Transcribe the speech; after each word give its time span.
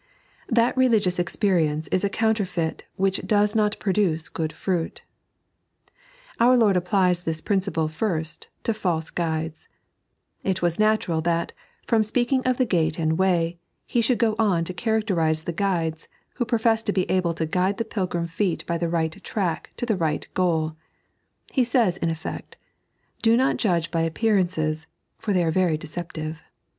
That 0.49 0.75
Religious 0.75 1.19
Experience 1.19 1.87
is 1.89 2.03
a 2.03 2.09
Counterfeit 2.09 2.85
which 2.95 3.21
DOBS 3.23 3.53
NOT 3.55 3.77
Fboducb 3.79 4.31
GtooD 4.31 4.49
Fbuit. 4.49 5.01
Our 6.39 6.57
Lord 6.57 6.75
applies 6.75 7.21
this 7.21 7.39
principle, 7.39 7.87
first, 7.87 8.47
to 8.63 8.71
/alee 8.71 9.13
guides. 9.13 9.67
It 10.41 10.63
was 10.63 10.79
natural 10.79 11.21
that, 11.21 11.51
from 11.85 12.01
speaking 12.01 12.41
of 12.45 12.57
the 12.57 12.65
gat« 12.65 12.97
and 12.97 13.19
way, 13.19 13.59
He 13.85 14.01
should 14.01 14.17
go 14.17 14.35
on 14.39 14.63
to 14.63 14.73
charac 14.73 15.03
terise 15.03 15.43
the 15.43 15.53
guides, 15.53 16.07
who 16.33 16.45
profess 16.45 16.81
to 16.81 16.91
be 16.91 17.07
able 17.07 17.35
to 17.35 17.45
guide 17.45 17.77
the 17.77 17.85
pUgrim 17.85 18.25
feet 18.25 18.65
by 18.65 18.79
the 18.79 18.89
right 18.89 19.23
track 19.23 19.69
to 19.77 19.85
the 19.85 19.95
right 19.95 20.27
goal. 20.33 20.75
He 21.51 21.63
says, 21.63 21.97
in 21.97 22.09
effect, 22.09 22.57
Do 23.21 23.37
riot 23.37 23.57
judge 23.57 23.91
by 23.91 24.09
appearcmeea, 24.09 24.87
for 25.19 25.31
they 25.31 25.43
are 25.43 25.51
very 25.51 25.77
deceptive. 25.77 26.41